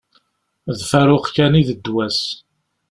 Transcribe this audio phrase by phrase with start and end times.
[0.77, 2.21] D faruq kan i d ddwa-s.